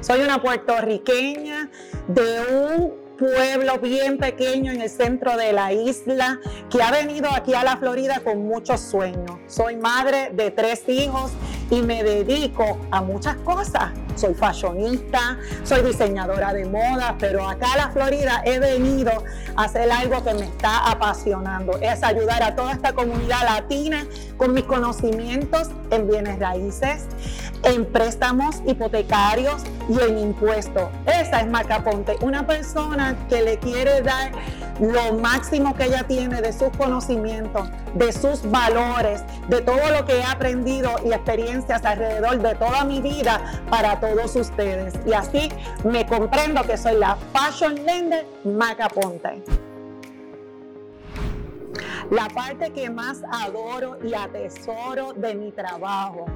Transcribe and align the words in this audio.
Soy 0.00 0.22
una 0.22 0.40
puertorriqueña 0.40 1.70
de 2.08 2.40
un 2.56 2.94
pueblo 3.18 3.78
bien 3.80 4.16
pequeño 4.16 4.72
en 4.72 4.80
el 4.80 4.88
centro 4.88 5.36
de 5.36 5.52
la 5.52 5.74
isla 5.74 6.40
que 6.70 6.82
ha 6.82 6.90
venido 6.90 7.28
aquí 7.30 7.52
a 7.52 7.62
la 7.62 7.76
Florida 7.76 8.20
con 8.24 8.46
muchos 8.48 8.80
sueños. 8.80 9.32
Soy 9.46 9.76
madre 9.76 10.30
de 10.32 10.50
tres 10.50 10.88
hijos 10.88 11.32
y 11.70 11.82
me 11.82 12.02
dedico 12.02 12.78
a 12.90 13.02
muchas 13.02 13.36
cosas. 13.36 13.90
Soy 14.16 14.34
fashionista, 14.34 15.38
soy 15.64 15.82
diseñadora 15.82 16.54
de 16.54 16.64
moda, 16.64 17.16
pero 17.18 17.46
acá 17.46 17.74
a 17.74 17.76
la 17.76 17.90
Florida 17.90 18.42
he 18.44 18.58
venido 18.58 19.12
a 19.54 19.64
hacer 19.64 19.90
algo 19.90 20.24
que 20.24 20.34
me 20.34 20.46
está 20.46 20.90
apasionando. 20.90 21.78
Es 21.80 22.02
ayudar 22.02 22.42
a 22.42 22.56
toda 22.56 22.72
esta 22.72 22.94
comunidad 22.94 23.42
latina 23.44 24.06
con 24.38 24.54
mis 24.54 24.64
conocimientos 24.64 25.68
en 25.90 26.08
bienes 26.08 26.38
raíces, 26.38 27.04
en 27.62 27.84
préstamos 27.84 28.62
hipotecarios 28.66 29.62
y 29.88 30.00
en 30.00 30.18
impuestos. 30.18 30.88
Esa 31.06 31.40
es 31.40 31.46
Macaponte, 31.46 32.16
una 32.22 32.46
persona 32.46 33.16
que 33.28 33.42
le 33.42 33.58
quiere 33.58 34.02
dar 34.02 34.32
lo 34.80 35.14
máximo 35.14 35.74
que 35.74 35.84
ella 35.84 36.04
tiene 36.04 36.40
de 36.40 36.52
sus 36.52 36.70
conocimientos, 36.76 37.68
de 37.94 38.12
sus 38.12 38.48
valores, 38.50 39.22
de 39.48 39.60
todo 39.60 39.90
lo 39.90 40.06
que 40.06 40.18
he 40.18 40.24
aprendido 40.24 40.96
y 41.04 41.12
experiencias 41.12 41.84
alrededor 41.84 42.38
de 42.38 42.54
toda 42.54 42.84
mi 42.84 43.00
vida 43.00 43.62
para 43.68 44.00
todos 44.00 44.34
ustedes. 44.36 44.94
Y 45.06 45.12
así 45.12 45.50
me 45.84 46.06
comprendo 46.06 46.62
que 46.62 46.78
soy 46.78 46.96
la 46.96 47.16
Fashion 47.32 47.74
Lender 47.84 48.26
Macaponte. 48.44 49.42
La 52.10 52.28
parte 52.28 52.72
que 52.72 52.90
más 52.90 53.22
adoro 53.30 53.98
y 54.02 54.14
atesoro 54.14 55.12
de 55.12 55.34
mi 55.34 55.52
trabajo 55.52 56.26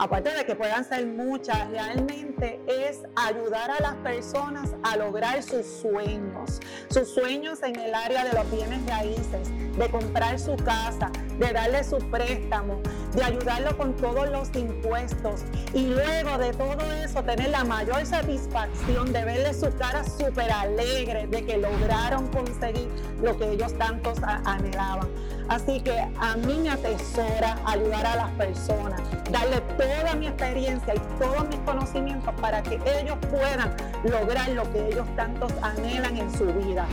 aparte 0.00 0.30
de 0.30 0.46
que 0.46 0.56
puedan 0.56 0.82
ser 0.82 1.06
muchas, 1.06 1.68
realmente 1.70 2.58
es 2.66 3.02
ayudar 3.16 3.70
a 3.70 3.82
las 3.82 3.94
personas 3.96 4.74
a 4.82 4.96
lograr 4.96 5.42
sus 5.42 5.66
sueños, 5.66 6.58
sus 6.88 7.06
sueños 7.12 7.62
en 7.62 7.76
el 7.76 7.94
área 7.94 8.24
de 8.24 8.32
los 8.32 8.50
bienes 8.50 8.84
raíces, 8.86 9.50
de 9.80 9.88
comprar 9.88 10.38
su 10.38 10.56
casa, 10.56 11.10
de 11.38 11.52
darle 11.52 11.82
su 11.82 11.96
préstamo, 12.10 12.80
de 13.14 13.24
ayudarlo 13.24 13.76
con 13.78 13.96
todos 13.96 14.28
los 14.28 14.54
impuestos 14.54 15.40
y 15.72 15.86
luego 15.86 16.36
de 16.36 16.52
todo 16.52 16.92
eso 16.92 17.24
tener 17.24 17.48
la 17.48 17.64
mayor 17.64 18.04
satisfacción 18.04 19.10
de 19.10 19.24
verle 19.24 19.54
su 19.54 19.74
cara 19.76 20.04
súper 20.04 20.52
alegre 20.52 21.26
de 21.28 21.46
que 21.46 21.56
lograron 21.56 22.28
conseguir 22.28 22.88
lo 23.22 23.38
que 23.38 23.52
ellos 23.52 23.76
tantos 23.78 24.18
anhelaban. 24.44 25.08
Así 25.48 25.80
que 25.80 25.98
a 25.98 26.36
mí 26.36 26.58
me 26.62 26.70
atesora 26.70 27.58
ayudar 27.64 28.06
a 28.06 28.16
las 28.16 28.30
personas, 28.32 29.00
darle 29.32 29.60
toda 29.78 30.14
mi 30.14 30.26
experiencia 30.26 30.94
y 30.94 31.00
todos 31.18 31.48
mis 31.48 31.58
conocimientos 31.60 32.34
para 32.38 32.62
que 32.62 32.78
ellos 33.00 33.16
puedan 33.30 33.74
lograr 34.04 34.50
lo 34.50 34.70
que 34.72 34.88
ellos 34.88 35.06
tantos 35.16 35.50
anhelan 35.62 36.18
en 36.18 36.30
su 36.36 36.44
vida. 36.44 36.86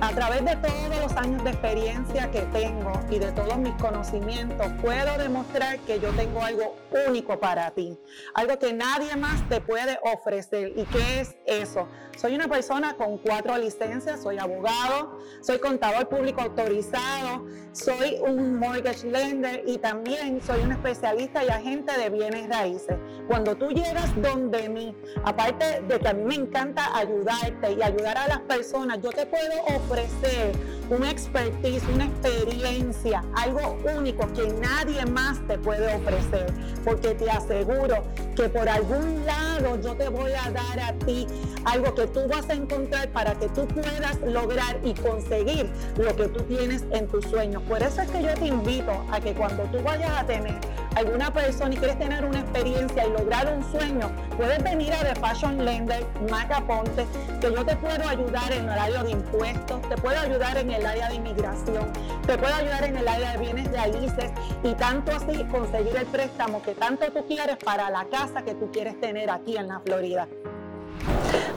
A 0.00 0.10
través 0.10 0.44
de 0.44 0.54
todos 0.56 1.00
los 1.00 1.16
años 1.16 1.42
de 1.42 1.50
experiencia 1.50 2.30
que 2.30 2.42
tengo 2.42 2.92
y 3.10 3.18
de 3.18 3.32
todos 3.32 3.56
mis 3.56 3.72
conocimientos, 3.76 4.66
puedo 4.82 5.16
demostrar 5.16 5.78
que 5.80 5.98
yo 5.98 6.10
tengo 6.10 6.42
algo 6.42 6.76
único 7.08 7.40
para 7.40 7.70
ti, 7.70 7.98
algo 8.34 8.58
que 8.58 8.74
nadie 8.74 9.16
más 9.16 9.48
te 9.48 9.62
puede 9.62 9.98
ofrecer. 10.02 10.72
¿Y 10.76 10.84
qué 10.84 11.20
es 11.20 11.36
eso? 11.46 11.88
Soy 12.26 12.34
una 12.34 12.48
persona 12.48 12.96
con 12.96 13.18
cuatro 13.18 13.56
licencias, 13.56 14.20
soy 14.20 14.36
abogado, 14.38 15.16
soy 15.40 15.60
contador 15.60 16.08
público 16.08 16.40
autorizado, 16.40 17.46
soy 17.70 18.18
un 18.20 18.58
mortgage 18.58 19.08
lender 19.08 19.62
y 19.64 19.78
también 19.78 20.42
soy 20.42 20.60
un 20.62 20.72
especialista 20.72 21.44
y 21.44 21.50
agente 21.50 21.96
de 21.96 22.10
bienes 22.10 22.48
raíces. 22.48 22.96
Cuando 23.28 23.54
tú 23.54 23.68
llegas 23.68 24.10
donde 24.20 24.68
mí, 24.68 24.92
aparte 25.24 25.82
de 25.82 26.00
que 26.00 26.08
a 26.08 26.14
mí 26.14 26.24
me 26.24 26.34
encanta 26.34 26.98
ayudarte 26.98 27.74
y 27.74 27.80
ayudar 27.80 28.18
a 28.18 28.26
las 28.26 28.40
personas, 28.40 28.98
yo 29.00 29.10
te 29.10 29.24
puedo 29.26 29.62
ofrecer 29.76 30.50
una 30.90 31.12
expertise, 31.12 31.84
una 31.94 32.06
experiencia, 32.06 33.22
algo 33.36 33.78
único 33.96 34.26
que 34.32 34.48
nadie 34.48 35.06
más 35.06 35.46
te 35.46 35.58
puede 35.58 35.94
ofrecer. 35.94 36.52
Porque 36.84 37.14
te 37.14 37.30
aseguro 37.30 38.02
que 38.36 38.48
por 38.50 38.68
algún 38.68 39.24
lado 39.24 39.80
yo 39.80 39.96
te 39.96 40.08
voy 40.08 40.32
a 40.32 40.50
dar 40.50 40.78
a 40.78 40.92
ti 41.04 41.26
algo 41.64 41.94
que 41.94 42.06
tú 42.06 42.20
vas 42.28 42.48
a 42.50 42.52
encontrar 42.54 43.08
para 43.08 43.34
que 43.34 43.48
tú 43.48 43.66
puedas 43.66 44.20
lograr 44.20 44.78
y 44.84 44.92
conseguir 44.94 45.68
lo 45.96 46.14
que 46.14 46.28
tú 46.28 46.42
tienes 46.42 46.84
en 46.92 47.08
tus 47.08 47.24
sueños. 47.24 47.62
Por 47.62 47.82
eso 47.82 48.02
es 48.02 48.10
que 48.10 48.22
yo 48.22 48.34
te 48.34 48.46
invito 48.46 48.92
a 49.10 49.20
que 49.20 49.32
cuando 49.32 49.64
tú 49.64 49.82
vayas 49.82 50.10
a 50.10 50.24
tener 50.24 50.54
alguna 50.96 51.30
persona 51.30 51.74
y 51.74 51.76
quieres 51.76 51.98
tener 51.98 52.24
una 52.24 52.40
experiencia 52.40 53.06
y 53.06 53.10
lograr 53.10 53.52
un 53.52 53.62
sueño, 53.70 54.10
puedes 54.36 54.62
venir 54.62 54.92
a 54.94 55.00
The 55.00 55.14
Fashion 55.20 55.62
Lender, 55.62 56.06
Macaponte, 56.30 57.06
que 57.38 57.52
yo 57.52 57.64
te 57.64 57.76
puedo 57.76 58.08
ayudar 58.08 58.50
en 58.52 58.64
el 58.64 58.78
área 58.78 59.02
de 59.02 59.10
impuestos, 59.10 59.82
te 59.90 59.96
puedo 59.98 60.18
ayudar 60.18 60.56
en 60.56 60.70
el 60.70 60.86
área 60.86 61.10
de 61.10 61.16
inmigración, 61.16 61.92
te 62.26 62.38
puedo 62.38 62.54
ayudar 62.54 62.84
en 62.84 62.96
el 62.96 63.06
área 63.06 63.32
de 63.32 63.38
bienes 63.38 63.70
raíces 63.72 64.30
y 64.62 64.72
tanto 64.74 65.12
así 65.12 65.44
conseguir 65.44 65.96
el 65.96 66.06
préstamo 66.06 66.62
que 66.62 66.72
tanto 66.72 67.12
tú 67.12 67.26
quieres 67.26 67.58
para 67.62 67.90
la 67.90 68.06
casa 68.06 68.42
que 68.42 68.54
tú 68.54 68.70
quieres 68.72 68.98
tener 68.98 69.30
aquí 69.30 69.56
en 69.58 69.68
la 69.68 69.80
Florida. 69.80 70.26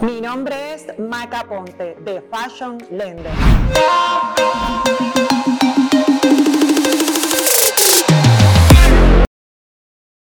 Mi 0.00 0.22
nombre 0.22 0.74
es 0.74 0.98
Maca 0.98 1.44
Ponte 1.44 1.96
de 2.00 2.22
Fashion 2.22 2.78
Lender. 2.90 3.32